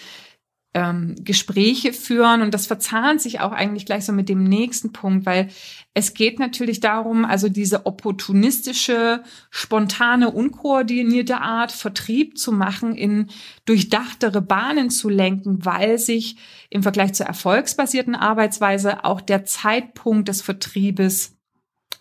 [0.74, 2.42] ähm, Gespräche führen.
[2.42, 5.48] Und das verzahnt sich auch eigentlich gleich so mit dem nächsten Punkt, weil
[5.94, 13.28] es geht natürlich darum, also diese opportunistische, spontane, unkoordinierte Art Vertrieb zu machen, in
[13.64, 16.36] durchdachtere Bahnen zu lenken, weil sich
[16.68, 21.33] im Vergleich zur erfolgsbasierten Arbeitsweise auch der Zeitpunkt des Vertriebes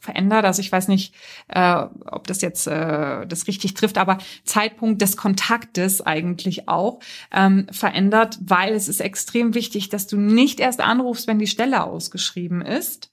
[0.04, 0.44] verändert.
[0.44, 1.16] Also ich weiß nicht,
[1.48, 7.00] äh, ob das jetzt äh, das richtig trifft, aber Zeitpunkt des Kontaktes eigentlich auch
[7.32, 11.84] ähm, verändert, weil es ist extrem wichtig, dass du nicht erst anrufst, wenn die Stelle
[11.86, 13.12] ausgeschrieben ist,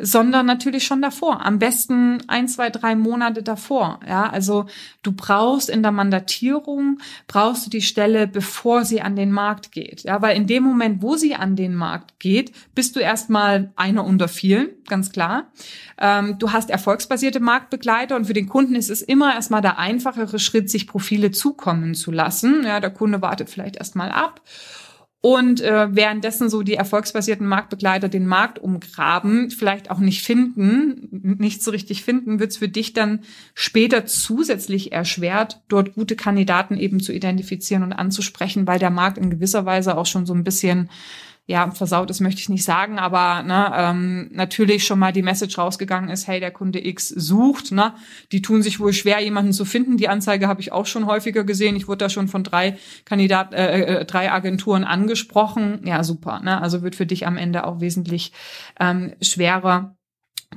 [0.00, 1.44] sondern natürlich schon davor.
[1.44, 4.00] Am besten ein, zwei, drei Monate davor.
[4.08, 4.66] Ja, also
[5.02, 10.02] du brauchst in der Mandatierung brauchst du die Stelle, bevor sie an den Markt geht.
[10.02, 14.04] Ja, weil in dem Moment, wo sie an den Markt geht, bist du erstmal einer
[14.04, 15.50] unter vielen, ganz klar.
[15.98, 20.38] Ähm, du hast erfolgsbasierte Marktbegleiter und für den Kunden ist es immer erstmal der einfachere
[20.38, 22.64] Schritt, sich Profile zukommen zu lassen.
[22.64, 24.40] Ja, der Kunde wartet vielleicht erstmal ab
[25.22, 31.62] und äh, währenddessen so die erfolgsbasierten Marktbegleiter den Markt umgraben, vielleicht auch nicht finden, nicht
[31.62, 33.20] so richtig finden, wird es für dich dann
[33.54, 39.28] später zusätzlich erschwert, dort gute Kandidaten eben zu identifizieren und anzusprechen, weil der Markt in
[39.28, 40.88] gewisser Weise auch schon so ein bisschen
[41.46, 45.58] ja, versaut ist, möchte ich nicht sagen, aber ne, ähm, natürlich schon mal die Message
[45.58, 47.94] rausgegangen ist, hey, der Kunde X sucht, ne?
[48.30, 49.96] Die tun sich wohl schwer, jemanden zu finden.
[49.96, 51.74] Die Anzeige habe ich auch schon häufiger gesehen.
[51.74, 55.80] Ich wurde da schon von drei Kandidat, äh, äh, drei Agenturen angesprochen.
[55.84, 56.40] Ja, super.
[56.40, 56.60] Ne?
[56.60, 58.32] Also wird für dich am Ende auch wesentlich
[58.78, 59.96] ähm, schwerer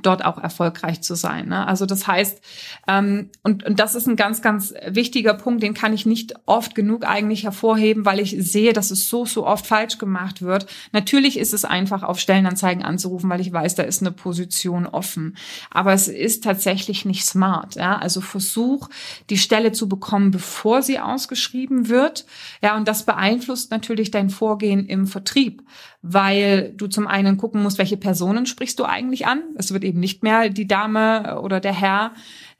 [0.02, 1.48] dort auch erfolgreich zu sein.
[1.48, 1.66] Ne?
[1.66, 2.40] Also das heißt,
[2.88, 6.74] ähm, und, und das ist ein ganz, ganz wichtiger Punkt, den kann ich nicht oft
[6.74, 10.66] genug eigentlich hervorheben, weil ich sehe, dass es so, so oft falsch gemacht wird.
[10.92, 15.36] Natürlich ist es einfach, auf Stellenanzeigen anzurufen, weil ich weiß, da ist eine Position offen.
[15.70, 17.76] Aber es ist tatsächlich nicht smart.
[17.76, 17.96] Ja?
[17.96, 18.88] Also versuch,
[19.30, 22.26] die Stelle zu bekommen, bevor sie ausgeschrieben wird.
[22.62, 25.62] Ja, und das beeinflusst natürlich dein Vorgehen im Vertrieb
[26.06, 29.40] weil du zum einen gucken musst, welche Personen sprichst du eigentlich an.
[29.56, 32.12] Es wird eben nicht mehr die Dame oder der Herr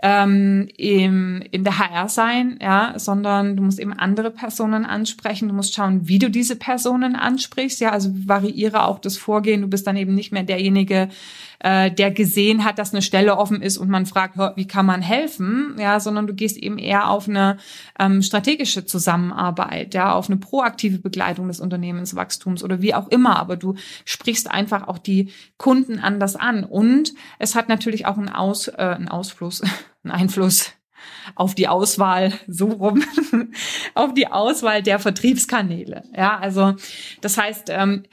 [0.07, 5.49] ähm, im, in der HR sein, ja, sondern du musst eben andere Personen ansprechen.
[5.49, 7.81] Du musst schauen, wie du diese Personen ansprichst.
[7.81, 9.63] Ja, also variiere auch das Vorgehen.
[9.63, 11.09] Du bist dann eben nicht mehr derjenige,
[11.61, 15.01] äh, der gesehen hat, dass eine Stelle offen ist und man fragt, wie kann man
[15.01, 17.57] helfen, ja, sondern du gehst eben eher auf eine
[17.99, 23.57] ähm, strategische Zusammenarbeit, ja, auf eine proaktive Begleitung des Unternehmenswachstums oder wie auch immer, aber
[23.57, 28.69] du sprichst einfach auch die Kunden anders an und es hat natürlich auch einen, Aus,
[28.69, 29.63] äh, einen Ausfluss,
[30.05, 30.73] einen Einfluss
[31.35, 33.03] auf die Auswahl, so rum,
[33.95, 36.05] auf die Auswahl der Vertriebskanäle.
[36.17, 36.75] Ja, also
[37.21, 38.05] das heißt, ähm,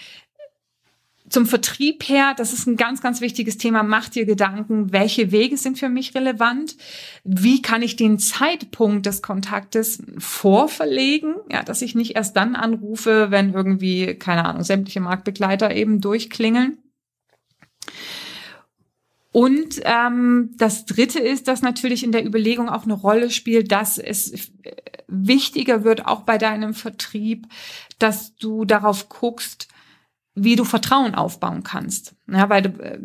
[1.32, 3.84] zum Vertrieb her, das ist ein ganz, ganz wichtiges Thema.
[3.84, 6.76] Mach dir Gedanken, welche Wege sind für mich relevant?
[7.24, 11.36] Wie kann ich den Zeitpunkt des Kontaktes vorverlegen?
[11.50, 16.80] Ja, dass ich nicht erst dann anrufe, wenn irgendwie, keine Ahnung, sämtliche Marktbegleiter eben durchklingeln.
[19.32, 23.98] Und ähm, das Dritte ist, dass natürlich in der Überlegung auch eine Rolle spielt, dass
[23.98, 24.52] es
[25.08, 27.48] wichtiger wird, auch bei deinem Vertrieb,
[27.98, 29.70] dass du darauf guckst,
[30.36, 32.16] wie du Vertrauen aufbauen kannst.
[32.28, 33.00] Ja, weil äh,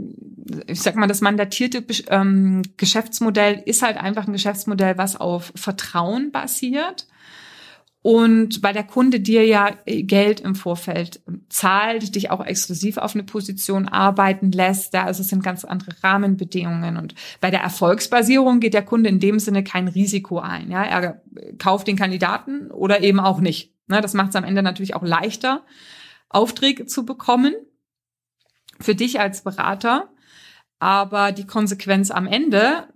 [0.66, 6.30] ich sag mal, das mandatierte ähm, Geschäftsmodell ist halt einfach ein Geschäftsmodell, was auf Vertrauen
[6.30, 7.06] basiert.
[8.06, 13.24] Und weil der Kunde dir ja Geld im Vorfeld zahlt, dich auch exklusiv auf eine
[13.24, 16.98] Position arbeiten lässt, da also es sind ganz andere Rahmenbedingungen.
[16.98, 20.70] Und bei der Erfolgsbasierung geht der Kunde in dem Sinne kein Risiko ein.
[20.70, 21.20] Ja, er
[21.58, 23.74] kauft den Kandidaten oder eben auch nicht.
[23.88, 25.64] Ne, das macht es am Ende natürlich auch leichter,
[26.28, 27.56] Aufträge zu bekommen
[28.78, 30.10] für dich als Berater.
[30.78, 32.86] Aber die Konsequenz am Ende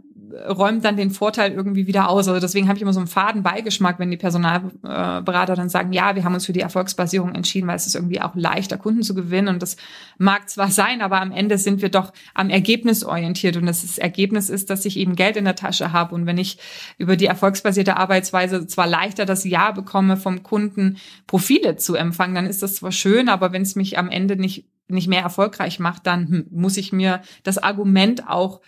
[0.49, 2.29] räumt dann den Vorteil irgendwie wieder aus.
[2.29, 6.15] Also deswegen habe ich immer so einen faden Beigeschmack, wenn die Personalberater dann sagen, ja,
[6.15, 9.15] wir haben uns für die Erfolgsbasierung entschieden, weil es ist irgendwie auch leichter, Kunden zu
[9.15, 9.49] gewinnen.
[9.49, 9.77] Und das
[10.19, 13.57] mag zwar sein, aber am Ende sind wir doch am Ergebnis orientiert.
[13.57, 16.15] Und das Ergebnis ist, dass ich eben Geld in der Tasche habe.
[16.15, 16.59] Und wenn ich
[16.99, 22.47] über die erfolgsbasierte Arbeitsweise zwar leichter das Ja bekomme, vom Kunden Profile zu empfangen, dann
[22.47, 26.07] ist das zwar schön, aber wenn es mich am Ende nicht, nicht mehr erfolgreich macht,
[26.07, 28.61] dann hm, muss ich mir das Argument auch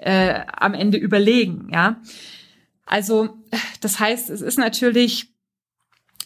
[0.00, 2.00] äh, am Ende überlegen, ja.
[2.86, 3.38] Also
[3.80, 5.30] das heißt, es ist natürlich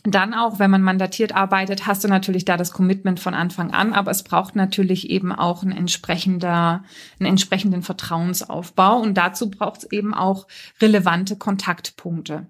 [0.05, 3.95] dann auch, wenn man mandatiert arbeitet, hast du natürlich da das Commitment von Anfang an,
[3.95, 6.85] aber es braucht natürlich eben auch ein entsprechender,
[7.19, 10.47] einen entsprechenden Vertrauensaufbau und dazu braucht es eben auch
[10.81, 12.47] relevante Kontaktpunkte.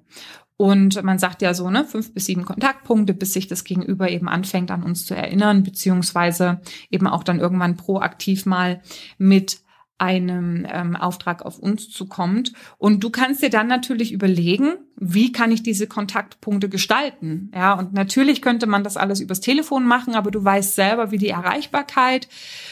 [0.56, 4.28] Und man sagt ja so, ne, fünf bis sieben Kontaktpunkte, bis sich das Gegenüber eben
[4.28, 6.60] anfängt, an uns zu erinnern, beziehungsweise
[6.90, 8.80] eben auch dann irgendwann proaktiv mal
[9.18, 9.58] mit
[9.98, 12.52] einem ähm, Auftrag auf uns zukommt.
[12.78, 17.52] Und du kannst dir dann natürlich überlegen, wie kann ich diese Kontaktpunkte gestalten?
[17.54, 21.18] Ja, und natürlich könnte man das alles übers Telefon machen, aber du weißt selber, wie
[21.18, 22.28] die Erreichbarkeit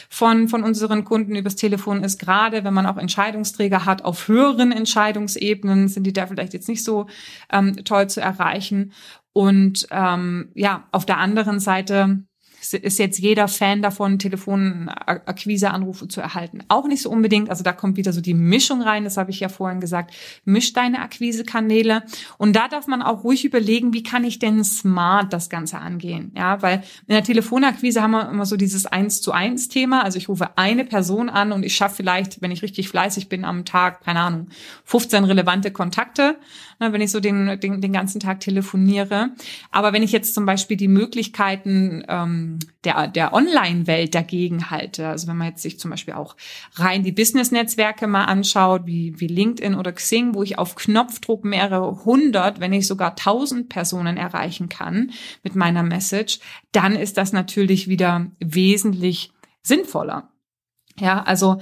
[0.09, 2.19] von, von unseren Kunden übers Telefon ist.
[2.19, 6.83] Gerade wenn man auch Entscheidungsträger hat auf höheren Entscheidungsebenen, sind die da vielleicht jetzt nicht
[6.83, 7.07] so
[7.51, 8.91] ähm, toll zu erreichen.
[9.31, 12.25] Und ähm, ja, auf der anderen Seite
[12.71, 16.59] ist jetzt jeder Fan davon, Telefonakquise-Anrufe zu erhalten.
[16.69, 17.49] Auch nicht so unbedingt.
[17.49, 19.03] Also da kommt wieder so die Mischung rein.
[19.03, 20.13] Das habe ich ja vorhin gesagt.
[20.45, 22.03] Misch deine Akquisekanäle.
[22.37, 26.31] Und da darf man auch ruhig überlegen, wie kann ich denn smart das Ganze angehen?
[26.37, 30.03] Ja, weil in der Telefonakquise haben wir immer so dieses Eins zu eins Thema.
[30.03, 33.45] Also ich rufe eine Person an und ich schaffe vielleicht, wenn ich richtig fleißig bin,
[33.45, 34.47] am Tag, keine Ahnung,
[34.85, 36.37] 15 relevante Kontakte,
[36.79, 39.31] ne, wenn ich so den, den, den ganzen Tag telefoniere.
[39.71, 42.52] Aber wenn ich jetzt zum Beispiel die Möglichkeiten ähm,
[42.83, 45.07] der, der Online-Welt dagegen halte.
[45.07, 46.35] Also wenn man jetzt sich zum Beispiel auch
[46.75, 52.05] rein die Business-Netzwerke mal anschaut, wie, wie LinkedIn oder Xing, wo ich auf Knopfdruck mehrere
[52.05, 55.11] hundert, wenn nicht sogar tausend Personen erreichen kann
[55.43, 56.39] mit meiner Message,
[56.71, 60.29] dann ist das natürlich wieder wesentlich sinnvoller.
[60.99, 61.59] Ja, also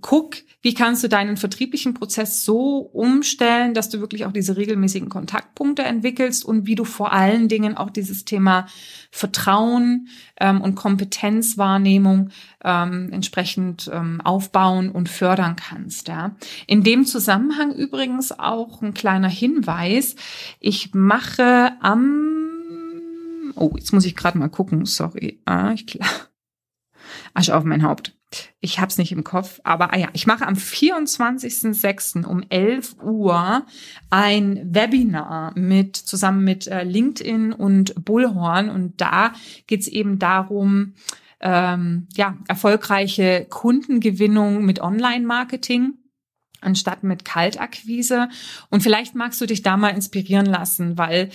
[0.00, 5.08] guck, wie kannst du deinen vertrieblichen Prozess so umstellen, dass du wirklich auch diese regelmäßigen
[5.08, 8.66] Kontaktpunkte entwickelst und wie du vor allen Dingen auch dieses Thema
[9.10, 10.08] Vertrauen
[10.40, 12.30] ähm, und Kompetenzwahrnehmung
[12.62, 16.08] ähm, entsprechend ähm, aufbauen und fördern kannst.
[16.08, 16.36] Ja.
[16.66, 20.16] In dem Zusammenhang übrigens auch ein kleiner Hinweis.
[20.60, 22.34] Ich mache am
[23.56, 24.84] Oh, jetzt muss ich gerade mal gucken.
[24.84, 25.40] Sorry.
[25.44, 26.08] Ah, ich klar.
[27.34, 28.16] Asche auf mein Haupt.
[28.60, 32.24] Ich hab's nicht im Kopf, aber ah ja, ich mache am 24.06.
[32.24, 33.66] um 11 Uhr
[34.10, 39.32] ein Webinar mit zusammen mit äh, LinkedIn und Bullhorn und da
[39.66, 40.94] geht's eben darum,
[41.40, 45.94] ähm, ja erfolgreiche Kundengewinnung mit Online-Marketing
[46.64, 48.28] anstatt mit Kaltakquise.
[48.70, 51.30] Und vielleicht magst du dich da mal inspirieren lassen, weil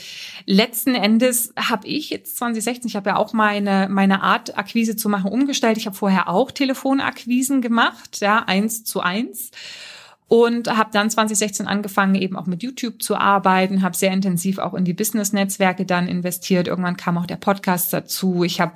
[0.45, 5.09] letzten Endes habe ich jetzt 2016, ich habe ja auch meine, meine Art, Akquise zu
[5.09, 5.77] machen, umgestellt.
[5.77, 9.51] Ich habe vorher auch Telefonakquisen gemacht, ja, eins zu eins
[10.29, 14.75] und habe dann 2016 angefangen, eben auch mit YouTube zu arbeiten, habe sehr intensiv auch
[14.75, 16.67] in die Business-Netzwerke dann investiert.
[16.67, 18.43] Irgendwann kam auch der Podcast dazu.
[18.43, 18.73] Ich habe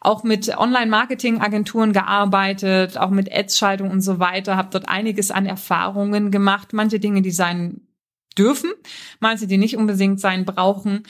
[0.00, 6.30] auch mit Online-Marketing-Agenturen gearbeitet, auch mit Ads-Schaltung und so weiter, habe dort einiges an Erfahrungen
[6.30, 6.74] gemacht.
[6.74, 7.80] Manche Dinge, die sein
[8.36, 8.70] dürfen,
[9.20, 11.04] manche, die nicht unbedingt sein brauchen.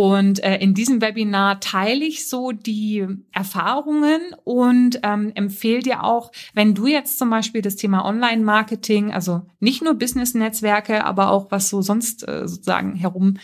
[0.00, 6.32] Und äh, in diesem Webinar teile ich so die Erfahrungen und ähm, empfehle dir auch,
[6.54, 11.68] wenn du jetzt zum Beispiel das Thema Online-Marketing, also nicht nur Business-Netzwerke, aber auch was
[11.68, 13.36] so sonst äh, sozusagen herum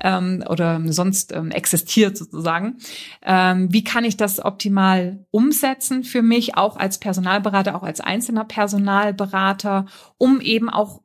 [0.00, 2.78] ähm, oder sonst ähm, existiert sozusagen,
[3.24, 8.44] ähm, wie kann ich das optimal umsetzen für mich, auch als Personalberater, auch als einzelner
[8.44, 9.86] Personalberater,
[10.18, 11.01] um eben auch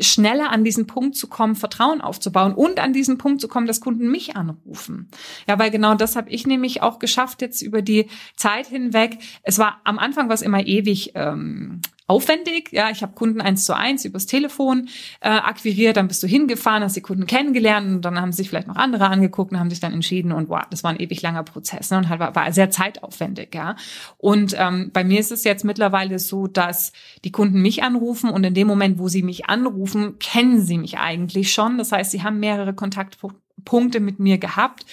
[0.00, 3.80] schneller an diesen Punkt zu kommen, Vertrauen aufzubauen und an diesen Punkt zu kommen, dass
[3.80, 5.08] Kunden mich anrufen.
[5.48, 9.18] Ja, weil genau das habe ich nämlich auch geschafft jetzt über die Zeit hinweg.
[9.42, 12.72] Es war am Anfang was immer ewig ähm, aufwendig.
[12.72, 14.88] Ja, ich habe Kunden eins zu eins übers Telefon
[15.20, 18.66] äh, akquiriert, dann bist du hingefahren, hast die Kunden kennengelernt und dann haben sich vielleicht
[18.66, 21.44] noch andere angeguckt und haben sich dann entschieden und wow, das war ein ewig langer
[21.44, 23.54] Prozess ne, und halt war, war sehr zeitaufwendig.
[23.54, 23.76] Ja,
[24.16, 26.92] und ähm, bei mir ist es jetzt mittlerweile so, dass
[27.24, 30.98] die Kunden mich anrufen und in dem Moment, wo sie mich anrufen, kennen sie mich
[30.98, 31.76] eigentlich schon.
[31.76, 34.86] Das heißt, sie haben mehrere Kontaktpunkte mit mir gehabt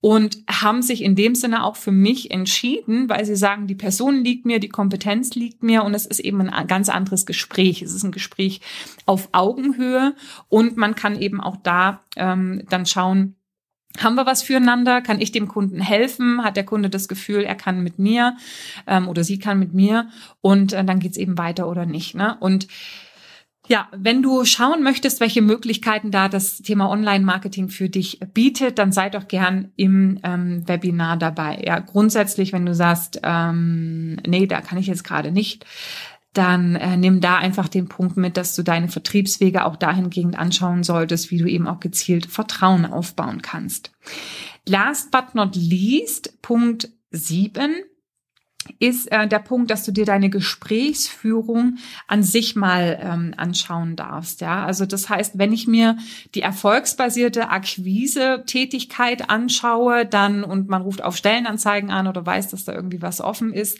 [0.00, 4.24] und haben sich in dem Sinne auch für mich entschieden, weil sie sagen, die Person
[4.24, 7.82] liegt mir, die Kompetenz liegt mir und es ist eben ein ganz anderes Gespräch.
[7.82, 8.60] Es ist ein Gespräch
[9.04, 10.14] auf Augenhöhe
[10.48, 13.36] und man kann eben auch da ähm, dann schauen,
[13.98, 15.02] haben wir was füreinander?
[15.02, 16.44] Kann ich dem Kunden helfen?
[16.44, 18.36] Hat der Kunde das Gefühl, er kann mit mir
[18.86, 20.08] ähm, oder sie kann mit mir?
[20.40, 22.14] Und äh, dann geht's eben weiter oder nicht.
[22.14, 22.36] Ne?
[22.38, 22.68] Und
[23.70, 28.90] ja, wenn du schauen möchtest, welche Möglichkeiten da das Thema Online-Marketing für dich bietet, dann
[28.90, 31.62] sei doch gern im ähm, Webinar dabei.
[31.64, 35.66] Ja, grundsätzlich, wenn du sagst, ähm, nee, da kann ich jetzt gerade nicht,
[36.32, 40.82] dann äh, nimm da einfach den Punkt mit, dass du deine Vertriebswege auch dahingehend anschauen
[40.82, 43.92] solltest, wie du eben auch gezielt Vertrauen aufbauen kannst.
[44.66, 47.76] Last but not least, Punkt sieben
[48.78, 54.40] ist äh, der Punkt, dass du dir deine Gesprächsführung an sich mal ähm, anschauen darfst.
[54.40, 55.96] Ja, also das heißt, wenn ich mir
[56.34, 62.72] die erfolgsbasierte Akquise-Tätigkeit anschaue, dann und man ruft auf Stellenanzeigen an oder weiß, dass da
[62.72, 63.78] irgendwie was offen ist,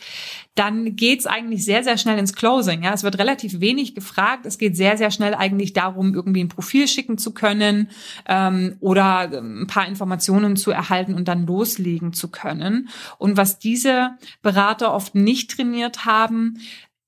[0.55, 2.83] dann geht's eigentlich sehr sehr schnell ins Closing.
[2.83, 4.47] Ja, es wird relativ wenig gefragt.
[4.47, 7.91] Es geht sehr sehr schnell eigentlich darum, irgendwie ein Profil schicken zu können
[8.27, 12.89] ähm, oder ein paar Informationen zu erhalten und dann loslegen zu können.
[13.19, 14.11] Und was diese
[14.43, 16.59] Berater Berater oft nicht trainiert haben,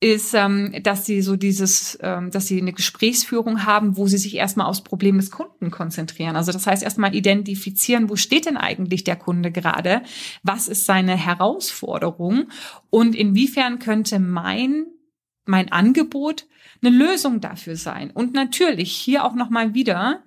[0.00, 4.34] ist, ähm, dass sie so dieses, ähm, dass sie eine Gesprächsführung haben, wo sie sich
[4.34, 6.34] erstmal aufs Problem des Kunden konzentrieren.
[6.34, 10.02] Also das heißt erstmal identifizieren, wo steht denn eigentlich der Kunde gerade?
[10.42, 12.48] Was ist seine Herausforderung?
[12.90, 14.86] Und inwiefern könnte mein,
[15.46, 16.48] mein Angebot
[16.82, 18.10] eine Lösung dafür sein?
[18.10, 20.24] Und natürlich hier auch nochmal wieder,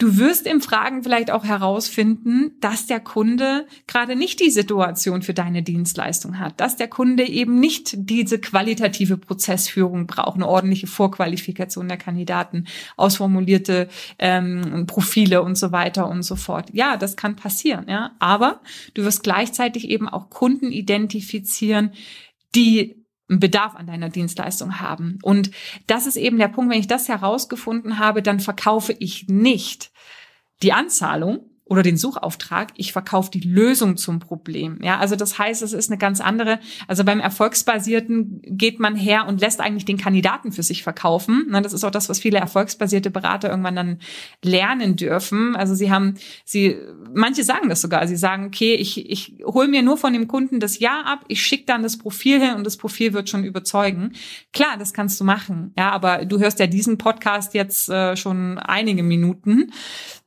[0.00, 5.34] Du wirst im Fragen vielleicht auch herausfinden, dass der Kunde gerade nicht die Situation für
[5.34, 11.88] deine Dienstleistung hat, dass der Kunde eben nicht diese qualitative Prozessführung braucht, eine ordentliche Vorqualifikation
[11.88, 13.88] der Kandidaten, ausformulierte
[14.20, 16.70] ähm, Profile und so weiter und so fort.
[16.72, 18.60] Ja, das kann passieren, ja, aber
[18.94, 21.90] du wirst gleichzeitig eben auch Kunden identifizieren,
[22.54, 22.97] die
[23.28, 25.18] einen Bedarf an deiner Dienstleistung haben.
[25.22, 25.50] Und
[25.86, 29.90] das ist eben der Punkt, wenn ich das herausgefunden habe, dann verkaufe ich nicht
[30.62, 34.78] die Anzahlung oder den Suchauftrag, ich verkaufe die Lösung zum Problem.
[34.82, 36.60] Ja, also das heißt, es ist eine ganz andere.
[36.86, 41.46] Also beim Erfolgsbasierten geht man her und lässt eigentlich den Kandidaten für sich verkaufen.
[41.62, 43.98] Das ist auch das, was viele erfolgsbasierte Berater irgendwann dann
[44.42, 45.56] lernen dürfen.
[45.56, 46.76] Also sie haben, sie,
[47.14, 48.06] manche sagen das sogar.
[48.06, 51.42] Sie sagen, okay, ich, ich hole mir nur von dem Kunden das Ja ab, ich
[51.42, 54.12] schicke dann das Profil hin und das Profil wird schon überzeugen.
[54.54, 55.74] Klar, das kannst du machen.
[55.76, 59.70] Ja, aber du hörst ja diesen Podcast jetzt äh, schon einige Minuten.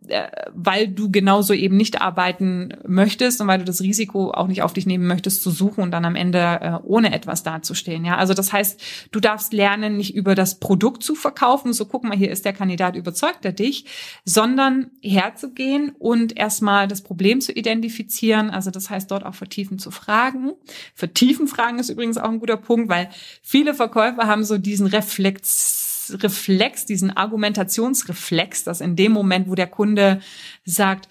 [0.07, 4.63] Äh, weil du genauso eben nicht arbeiten möchtest und weil du das Risiko auch nicht
[4.63, 8.03] auf dich nehmen möchtest zu suchen und dann am Ende äh, ohne etwas dazustehen.
[8.03, 12.03] Ja, also das heißt, du darfst lernen, nicht über das Produkt zu verkaufen, so guck
[12.03, 13.85] mal, hier ist der Kandidat überzeugt er dich,
[14.25, 18.49] sondern herzugehen und erstmal das Problem zu identifizieren.
[18.49, 20.51] Also das heißt, dort auch vertiefen zu fragen.
[20.95, 23.09] Vertiefen fragen ist übrigens auch ein guter Punkt, weil
[23.41, 29.67] viele Verkäufer haben so diesen Reflex Reflex, diesen Argumentationsreflex, dass in dem Moment, wo der
[29.67, 30.21] Kunde
[30.65, 31.07] sagt,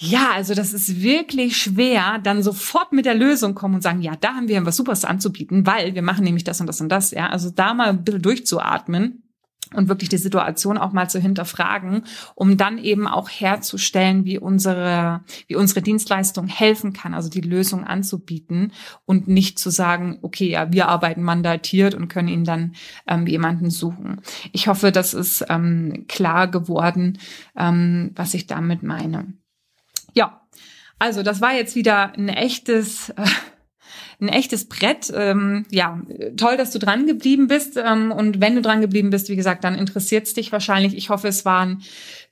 [0.00, 4.14] ja, also das ist wirklich schwer, dann sofort mit der Lösung kommen und sagen, ja,
[4.14, 7.10] da haben wir was Superes anzubieten, weil wir machen nämlich das und das und das,
[7.10, 7.28] ja.
[7.28, 9.27] Also da mal ein bisschen durchzuatmen
[9.74, 12.04] und wirklich die Situation auch mal zu hinterfragen,
[12.34, 17.84] um dann eben auch herzustellen, wie unsere, wie unsere Dienstleistung helfen kann, also die Lösung
[17.84, 18.72] anzubieten
[19.04, 22.74] und nicht zu sagen, okay, ja, wir arbeiten mandatiert und können ihnen dann
[23.06, 24.20] ähm, jemanden suchen.
[24.52, 27.18] Ich hoffe, das ist ähm, klar geworden,
[27.56, 29.32] ähm, was ich damit meine.
[30.14, 30.40] Ja,
[30.98, 33.26] also das war jetzt wieder ein echtes äh,
[34.20, 35.12] ein echtes Brett.
[35.14, 36.00] Ähm, ja,
[36.36, 37.76] toll, dass du dran geblieben bist.
[37.76, 40.96] Ähm, und wenn du dran geblieben bist, wie gesagt, dann interessiert es dich wahrscheinlich.
[40.96, 41.82] Ich hoffe, es waren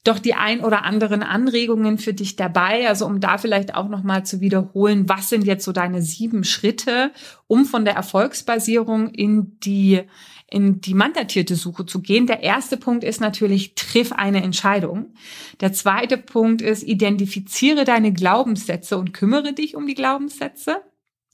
[0.04, 2.88] doch die ein oder anderen Anregungen für dich dabei.
[2.88, 7.10] Also um da vielleicht auch nochmal zu wiederholen, was sind jetzt so deine sieben Schritte,
[7.46, 10.02] um von der Erfolgsbasierung in die
[10.48, 12.26] in die mandatierte Suche zu gehen.
[12.26, 15.12] Der erste Punkt ist natürlich, triff eine Entscheidung.
[15.60, 20.82] Der zweite Punkt ist, identifiziere deine Glaubenssätze und kümmere dich um die Glaubenssätze.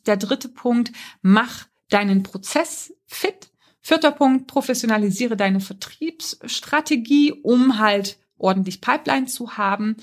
[0.07, 3.51] Der dritte Punkt, mach deinen Prozess fit.
[3.81, 9.97] Vierter Punkt, professionalisiere deine Vertriebsstrategie, um halt ordentlich Pipeline zu haben.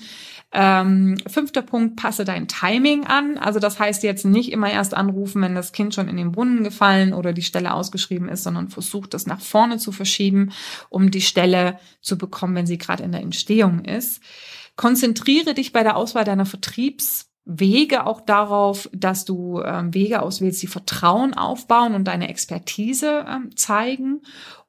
[0.52, 3.38] Ähm, fünfter Punkt, passe dein Timing an.
[3.38, 6.64] Also das heißt jetzt nicht immer erst anrufen, wenn das Kind schon in den Brunnen
[6.64, 10.52] gefallen oder die Stelle ausgeschrieben ist, sondern versuch das nach vorne zu verschieben,
[10.88, 14.22] um die Stelle zu bekommen, wenn sie gerade in der Entstehung ist.
[14.76, 20.62] Konzentriere dich bei der Auswahl deiner Vertriebs Wege auch darauf, dass du ähm, Wege auswählst,
[20.62, 24.22] die Vertrauen aufbauen und deine Expertise ähm, zeigen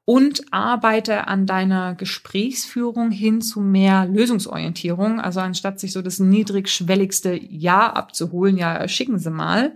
[0.05, 5.19] und arbeite an deiner Gesprächsführung hin zu mehr Lösungsorientierung.
[5.19, 9.75] Also anstatt sich so das niedrigschwelligste Ja abzuholen, ja, schicken Sie mal,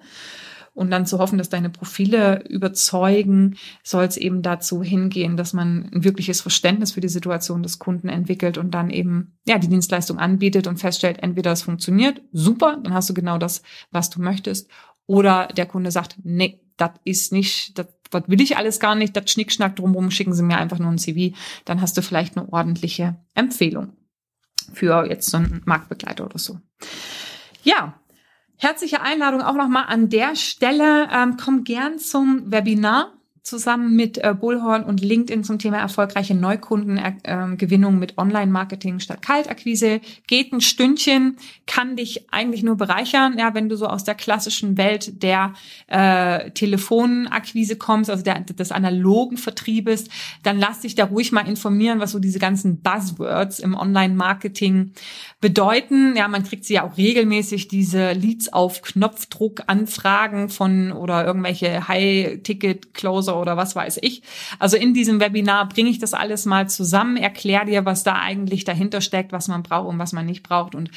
[0.76, 5.90] und dann zu hoffen, dass deine Profile überzeugen, soll es eben dazu hingehen, dass man
[5.92, 10.20] ein wirkliches Verständnis für die Situation des Kunden entwickelt und dann eben ja die Dienstleistung
[10.20, 14.70] anbietet und feststellt, entweder es funktioniert, super, dann hast du genau das, was du möchtest,
[15.08, 17.88] oder der Kunde sagt, nee, das ist nicht, das
[18.28, 21.36] will ich alles gar nicht, das Schnickschnack drumherum, schicken Sie mir einfach nur ein CV,
[21.64, 23.94] dann hast du vielleicht eine ordentliche Empfehlung
[24.74, 26.60] für jetzt so einen Marktbegleiter oder so.
[27.64, 28.00] Ja,
[28.58, 31.10] Herzliche Einladung auch nochmal an der Stelle.
[31.12, 33.14] Ähm, komm gern zum Webinar
[33.46, 40.02] zusammen mit äh, Bullhorn und LinkedIn zum Thema erfolgreiche Neukundengewinnung äh, mit Online-Marketing statt Kaltakquise.
[40.26, 41.38] Geht ein Stündchen,
[41.68, 45.54] kann dich eigentlich nur bereichern, ja, wenn du so aus der klassischen Welt der
[45.86, 50.06] äh, Telefonakquise kommst, also der, des analogen Vertriebes,
[50.42, 54.94] dann lass dich da ruhig mal informieren, was so diese ganzen Buzzwords im Online-Marketing
[55.40, 56.16] bedeuten.
[56.16, 61.88] Ja, man kriegt sie ja auch regelmäßig, diese Leads auf Knopfdruck Anfragen von oder irgendwelche
[61.88, 64.24] High-Ticket-Closer oder was weiß ich.
[64.60, 68.64] Also in diesem Webinar bringe ich das alles mal zusammen, erkläre dir, was da eigentlich
[68.64, 70.92] dahinter steckt, was man braucht und was man nicht braucht und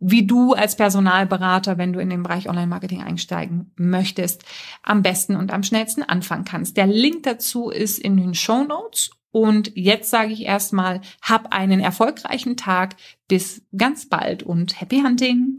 [0.00, 4.44] wie du als Personalberater, wenn du in den Bereich Online-Marketing einsteigen möchtest,
[4.82, 6.76] am besten und am schnellsten anfangen kannst.
[6.76, 11.80] Der Link dazu ist in den Show Notes und jetzt sage ich erstmal, hab einen
[11.80, 12.96] erfolgreichen Tag.
[13.28, 15.58] Bis ganz bald und happy hunting!